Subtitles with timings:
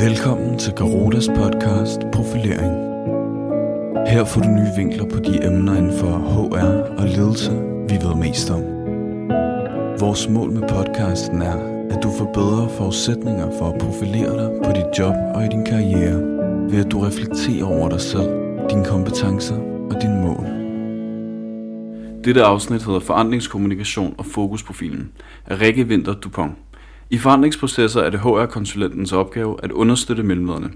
[0.00, 2.72] Velkommen til Garotas podcast Profilering.
[4.08, 7.50] Her får du nye vinkler på de emner inden for HR og ledelse,
[7.88, 8.62] vi ved mest om.
[10.00, 11.56] Vores mål med podcasten er,
[11.90, 15.64] at du får bedre forudsætninger for at profilere dig på dit job og i din
[15.64, 16.20] karriere,
[16.70, 18.30] ved at du reflekterer over dig selv,
[18.70, 19.58] dine kompetencer
[19.90, 20.46] og dine mål.
[22.24, 25.12] Dette afsnit hedder Forandringskommunikation og Fokusprofilen
[25.46, 26.52] af Rikke Winter Dupont.
[27.12, 30.70] I forandringsprocesser er det HR-konsulentens opgave at understøtte mellemlederne.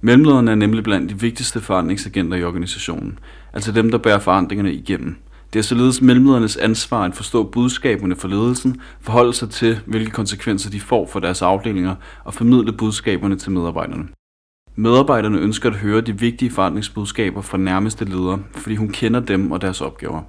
[0.00, 3.18] Mellemlederne er nemlig blandt de vigtigste forandringsagenter i organisationen,
[3.52, 5.16] altså dem, der bærer forandringerne igennem.
[5.52, 10.70] Det er således mellemledernes ansvar at forstå budskaberne for ledelsen, forholde sig til, hvilke konsekvenser
[10.70, 14.08] de får for deres afdelinger og formidle budskaberne til medarbejderne.
[14.76, 19.60] Medarbejderne ønsker at høre de vigtige forandringsbudskaber fra nærmeste leder, fordi hun kender dem og
[19.60, 20.22] deres opgaver.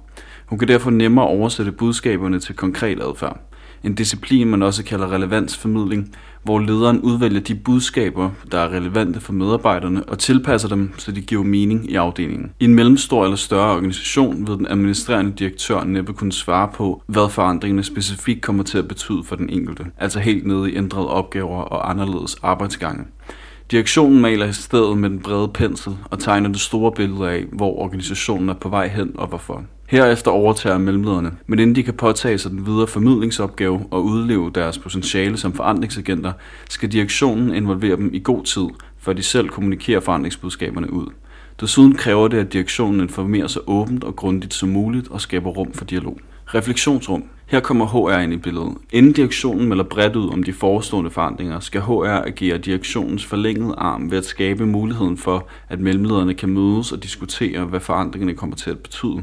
[0.46, 3.50] Hun kan derfor nemmere oversætte budskaberne til konkret adfærd
[3.84, 9.32] en disciplin, man også kalder relevansformidling, hvor lederen udvælger de budskaber, der er relevante for
[9.32, 12.52] medarbejderne, og tilpasser dem, så de giver mening i afdelingen.
[12.60, 17.30] I en mellemstor eller større organisation vil den administrerende direktør næppe kunne svare på, hvad
[17.30, 21.62] forandringerne specifikt kommer til at betyde for den enkelte, altså helt nede i ændrede opgaver
[21.62, 23.04] og anderledes arbejdsgange.
[23.70, 27.78] Direktionen maler i stedet med den brede pensel og tegner det store billede af, hvor
[27.78, 29.64] organisationen er på vej hen og hvorfor.
[29.90, 34.78] Herefter overtager mellemlederne, men inden de kan påtage sig den videre formidlingsopgave og udleve deres
[34.78, 36.32] potentiale som forandringsagenter,
[36.68, 38.66] skal direktionen involvere dem i god tid,
[38.98, 41.06] før de selv kommunikerer forandringsbudskaberne ud.
[41.60, 45.72] Desuden kræver det, at direktionen informerer sig åbent og grundigt som muligt og skaber rum
[45.72, 46.18] for dialog.
[46.46, 47.24] Refleksionsrum.
[47.46, 48.74] Her kommer HR ind i billedet.
[48.92, 54.10] Inden direktionen melder bredt ud om de forestående forandringer, skal HR agere direktionens forlængede arm
[54.10, 58.70] ved at skabe muligheden for, at mellemlederne kan mødes og diskutere, hvad forandringerne kommer til
[58.70, 59.22] at betyde.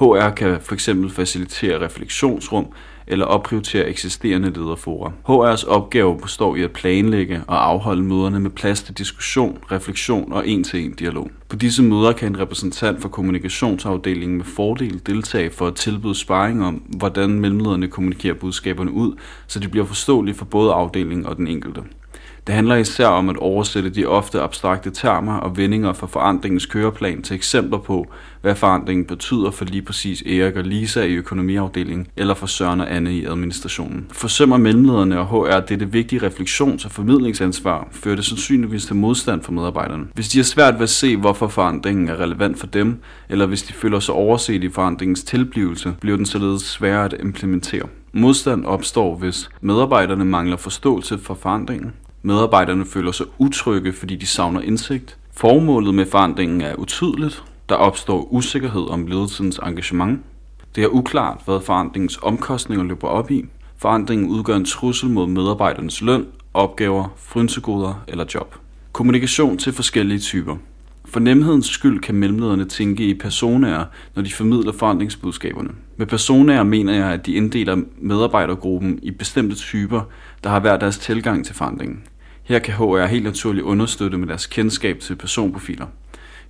[0.00, 2.66] HR kan fx facilitere refleksionsrum
[3.06, 5.12] eller opprioritere eksisterende lederfora.
[5.28, 10.48] HR's opgave består i at planlægge og afholde møderne med plads til diskussion, refleksion og
[10.48, 11.30] en-til-en dialog.
[11.48, 16.64] På disse møder kan en repræsentant for kommunikationsafdelingen med fordel deltage for at tilbyde sparring
[16.64, 19.12] om, hvordan mellemlederne kommunikerer budskaberne ud,
[19.46, 21.82] så de bliver forståelige for både afdelingen og den enkelte.
[22.46, 27.22] Det handler især om at oversætte de ofte abstrakte termer og vendinger fra forandringens køreplan
[27.22, 28.06] til eksempler på,
[28.40, 32.94] hvad forandringen betyder for lige præcis Erik og Lisa i økonomiafdelingen, eller for Søren og
[32.94, 34.06] Anne i administrationen.
[34.12, 39.52] Forsømmer mellemlederne og HR dette vigtige refleksions- og formidlingsansvar, fører det sandsynligvis til modstand for
[39.52, 40.06] medarbejderne.
[40.14, 43.62] Hvis de har svært ved at se, hvorfor forandringen er relevant for dem, eller hvis
[43.62, 47.88] de føler sig overset i forandringens tilblivelse, bliver den således sværere at implementere.
[48.12, 51.92] Modstand opstår, hvis medarbejderne mangler forståelse for forandringen,
[52.22, 55.16] Medarbejderne føler sig utrygge, fordi de savner indsigt.
[55.32, 57.44] Formålet med forandringen er utydeligt.
[57.68, 60.20] Der opstår usikkerhed om ledelsens engagement.
[60.74, 63.44] Det er uklart, hvad forandringens omkostninger løber op i.
[63.76, 68.56] Forandringen udgør en trussel mod medarbejdernes løn, opgaver, frynsegoder eller job.
[68.92, 70.56] Kommunikation til forskellige typer.
[71.04, 75.70] For nemhedens skyld kan mellemlederne tænke i personaer, når de formidler forandringsbudskaberne.
[75.96, 80.00] Med personaer mener jeg, at de inddeler medarbejdergruppen i bestemte typer,
[80.44, 82.02] der har hver deres tilgang til forandringen.
[82.50, 85.86] Her kan HR helt naturligt understøtte med deres kendskab til personprofiler.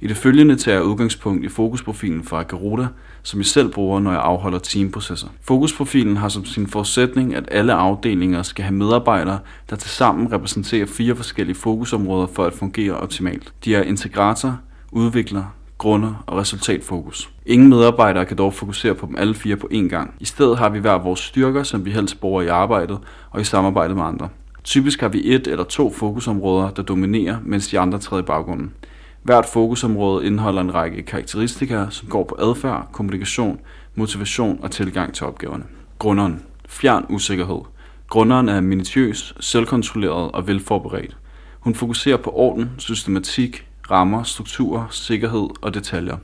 [0.00, 2.86] I det følgende tager jeg udgangspunkt i fokusprofilen fra Garuda,
[3.22, 5.28] som jeg selv bruger, når jeg afholder teamprocesser.
[5.42, 9.38] Fokusprofilen har som sin forudsætning, at alle afdelinger skal have medarbejdere,
[9.70, 13.52] der tilsammen repræsenterer fire forskellige fokusområder for at fungere optimalt.
[13.64, 14.58] De er integrator,
[14.92, 15.44] udvikler,
[15.78, 17.30] grunder og resultatfokus.
[17.46, 20.14] Ingen medarbejdere kan dog fokusere på dem alle fire på én gang.
[20.20, 22.98] I stedet har vi hver vores styrker, som vi helst bruger i arbejdet
[23.30, 24.28] og i samarbejde med andre.
[24.64, 28.74] Typisk har vi et eller to fokusområder, der dominerer, mens de andre træder i baggrunden.
[29.22, 33.60] Hvert fokusområde indeholder en række karakteristika, som går på adfærd, kommunikation,
[33.94, 35.64] motivation og tilgang til opgaverne.
[35.98, 36.42] Grunderen.
[36.68, 37.60] Fjern usikkerhed.
[38.08, 41.16] Grunderen er minutiøs, selvkontrolleret og velforberedt.
[41.60, 46.16] Hun fokuserer på orden, systematik, rammer, strukturer, sikkerhed og detaljer.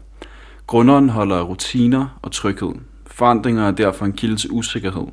[0.67, 2.73] Grunderen holder rutiner og tryghed.
[3.07, 5.07] Forandringer er derfor en kilde til usikkerhed.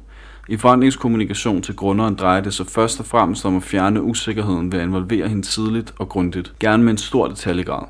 [0.50, 4.80] I forandringskommunikation til grunderen drejer det sig først og fremmest om at fjerne usikkerheden ved
[4.80, 7.86] at involvere hende tidligt og grundigt, gerne med en stor detaljegrad.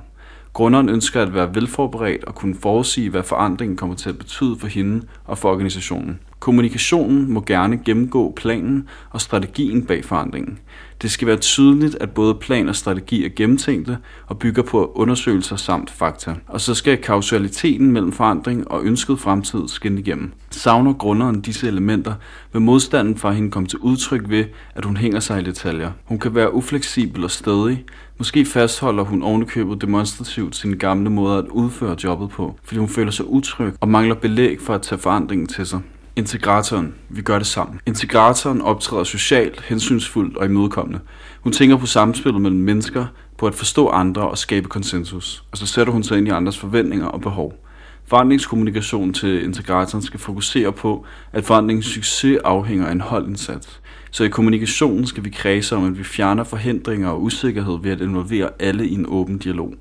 [0.53, 4.67] Grunderen ønsker at være velforberedt og kunne forudsige, hvad forandringen kommer til at betyde for
[4.67, 6.19] hende og for organisationen.
[6.39, 10.59] Kommunikationen må gerne gennemgå planen og strategien bag forandringen.
[11.01, 15.55] Det skal være tydeligt, at både plan og strategi er gennemtænkte og bygger på undersøgelser
[15.55, 16.35] samt fakta.
[16.47, 20.33] Og så skal kausaliteten mellem forandring og ønsket fremtid skinne igennem.
[20.53, 22.13] Savner grunderen disse elementer,
[22.51, 24.45] vil modstanden fra hende komme til udtryk ved,
[24.75, 25.91] at hun hænger sig i detaljer.
[26.05, 27.83] Hun kan være ufleksibel og stedig.
[28.17, 33.11] Måske fastholder hun ovenikøbet demonstrativt sine gamle måder at udføre jobbet på, fordi hun føler
[33.11, 35.79] sig utryg og mangler belæg for at tage forandringen til sig.
[36.15, 36.93] Integratoren.
[37.09, 37.79] Vi gør det sammen.
[37.85, 40.99] Integratoren optræder socialt, hensynsfuldt og imødekommende.
[41.41, 43.05] Hun tænker på samspillet mellem mennesker,
[43.37, 45.43] på at forstå andre og skabe konsensus.
[45.51, 47.62] Og så sætter hun sig ind i andres forventninger og behov.
[48.07, 53.81] Forandringskommunikation til integratoren skal fokusere på, at forandringens succes afhænger af en holdindsats.
[54.11, 58.01] Så i kommunikationen skal vi kredse om, at vi fjerner forhindringer og usikkerhed ved at
[58.01, 59.73] involvere alle i en åben dialog.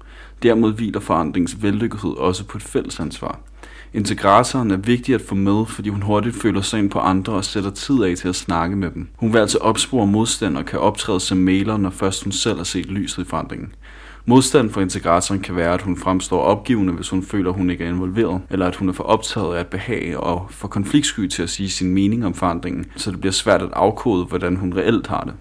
[0.43, 3.41] Dermed hviler forandringens vellykkethed også på et fælles ansvar.
[3.95, 7.45] Integratoren er vigtig at få med, fordi hun hurtigt føler sig ind på andre og
[7.45, 9.09] sætter tid af til at snakke med dem.
[9.17, 12.65] Hun vil altså opspore modstand og kan optræde som maler, når først hun selv har
[12.65, 13.75] set lyset i forandringen.
[14.27, 17.85] Modstand for integratoren kan være, at hun fremstår opgivende, hvis hun føler, at hun ikke
[17.85, 21.43] er involveret, eller at hun er for optaget af at behage og for konfliktsky til
[21.43, 25.07] at sige sin mening om forandringen, så det bliver svært at afkode, hvordan hun reelt
[25.07, 25.35] har det.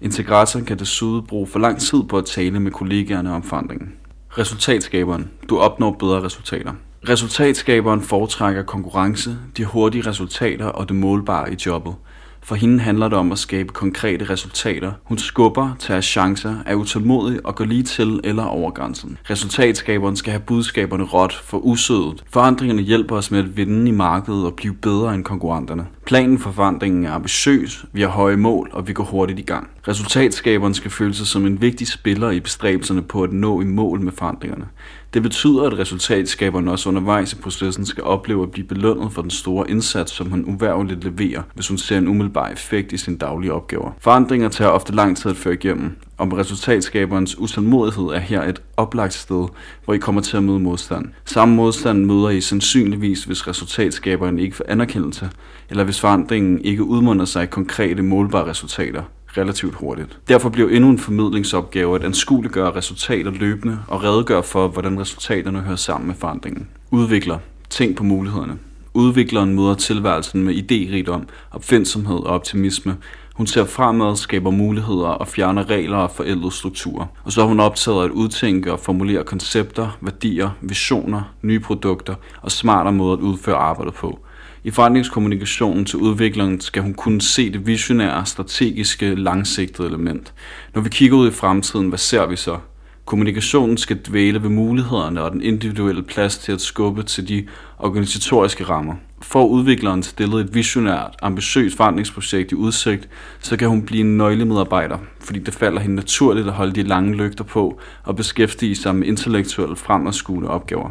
[0.00, 3.92] Integratoren kan desuden bruge for lang tid på at tale med kollegaerne om forandringen.
[4.38, 5.30] Resultatskaberen.
[5.48, 6.72] Du opnår bedre resultater.
[7.08, 11.94] Resultatskaberen foretrækker konkurrence, de hurtige resultater og det målbare i jobbet.
[12.42, 14.92] For hende handler det om at skabe konkrete resultater.
[15.04, 19.18] Hun skubber, tager chancer, er utålmodig og går lige til eller over grænsen.
[19.30, 22.24] Resultatskaberen skal have budskaberne råt for usødet.
[22.30, 25.86] Forandringerne hjælper os med at vinde i markedet og blive bedre end konkurrenterne.
[26.06, 29.70] Planen for forandringen er ambitiøs, vi har høje mål, og vi går hurtigt i gang.
[29.88, 34.00] Resultatskaberen skal føle sig som en vigtig spiller i bestræbelserne på at nå i mål
[34.00, 34.68] med forandringerne.
[35.14, 39.30] Det betyder, at resultatskaberen også undervejs i processen skal opleve at blive belønnet for den
[39.30, 43.52] store indsats, som hun uværligt leverer, hvis hun ser en umiddelbar effekt i sine daglige
[43.52, 43.90] opgaver.
[44.00, 49.14] Forandringer tager ofte lang tid at føre igennem, og resultatskaberens utålmodighed er her et oplagt
[49.14, 49.48] sted,
[49.84, 51.06] hvor I kommer til at møde modstand.
[51.24, 55.30] Samme modstand møder I sandsynligvis, hvis resultatskaberen ikke får anerkendelse,
[55.70, 59.02] eller hvis forandringen ikke udmunder sig i konkrete målbare resultater
[59.40, 60.18] relativt hurtigt.
[60.28, 65.76] Derfor bliver endnu en formidlingsopgave at anskueliggøre resultater løbende og redegøre for, hvordan resultaterne hører
[65.76, 66.68] sammen med forandringen.
[66.90, 67.38] Udvikler.
[67.70, 68.58] Tænk på mulighederne.
[68.94, 72.96] Udvikleren møder tilværelsen med idérigdom, opfindsomhed og optimisme.
[73.34, 77.06] Hun ser fremad, skaber muligheder og fjerner regler og forældede strukturer.
[77.24, 82.14] Og så er hun optaget af at udtænke og formulere koncepter, værdier, visioner, nye produkter
[82.42, 84.18] og smartere måder at udføre arbejdet på.
[84.64, 90.34] I forretningskommunikationen til udviklingen skal hun kunne se det visionære, strategiske, langsigtede element.
[90.74, 92.58] Når vi kigger ud i fremtiden, hvad ser vi så?
[93.04, 97.46] Kommunikationen skal dvæle ved mulighederne og den individuelle plads til at skubbe til de
[97.78, 98.94] organisatoriske rammer.
[99.22, 103.08] For udvikleren stillet et visionært, ambitiøst forandringsprojekt i udsigt,
[103.40, 107.14] så kan hun blive en nøglemedarbejder, fordi det falder hende naturligt at holde de lange
[107.14, 110.90] lygter på og beskæftige sig med intellektuelt fremadskuende opgaver.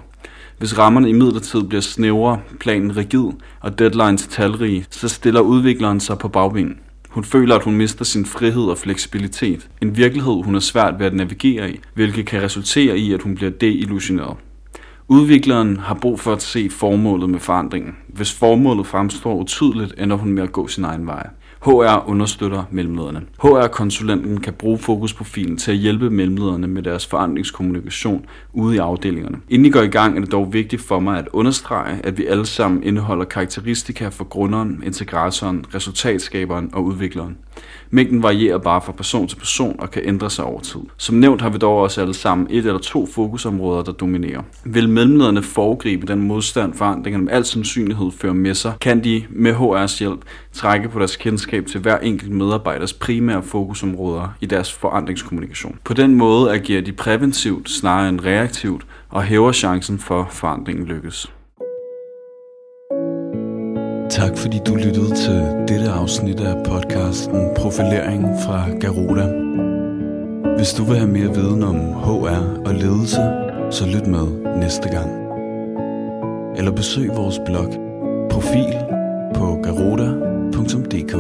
[0.58, 6.18] Hvis rammerne i midlertid bliver snævre, planen rigid og deadlines talrige, så stiller udvikleren sig
[6.18, 6.76] på bagvind.
[7.10, 9.70] Hun føler, at hun mister sin frihed og fleksibilitet.
[9.82, 13.36] En virkelighed, hun er svært ved at navigere i, hvilket kan resultere i, at hun
[13.36, 14.38] bliver deillusioneret.
[15.10, 17.96] Udvikleren har brug for at se formålet med forandringen.
[18.08, 21.30] Hvis formålet fremstår utydeligt, ender hun med at gå sin egen vej.
[21.62, 23.22] HR understøtter mellemlederne.
[23.44, 29.38] HR-konsulenten kan bruge fokusprofilen til at hjælpe mellemlederne med deres forandringskommunikation ude i afdelingerne.
[29.50, 32.26] Inden I går i gang, er det dog vigtigt for mig at understrege, at vi
[32.26, 37.38] alle sammen indeholder karakteristika for grunderen, integratoren, resultatskaberen og udvikleren.
[37.90, 40.80] Mængden varierer bare fra person til person og kan ændre sig over tid.
[40.98, 44.42] Som nævnt har vi dog også alle sammen et eller to fokusområder, der dominerer.
[44.66, 49.54] Vil mellemlederne foregribe den modstand, forandringerne med al sandsynlighed fører med sig, kan de med
[49.54, 50.20] HR's hjælp
[50.54, 55.80] trække på deres kendskab til hver enkelt medarbejders primære fokusområder i deres forandringskommunikation.
[55.84, 60.86] På den måde agerer de præventivt snarere end reaktivt og hæver chancen for at forandringen
[60.86, 61.32] lykkes.
[64.18, 69.28] Tak fordi du lyttede til dette afsnit af podcasten Profilering fra Garuda.
[70.56, 73.22] Hvis du vil have mere viden om HR og ledelse,
[73.72, 75.10] så lyt med næste gang.
[76.58, 77.70] Eller besøg vores blog
[78.32, 78.76] Profil
[79.36, 81.14] på garuda.dk.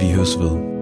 [0.00, 0.79] Vi høres ved.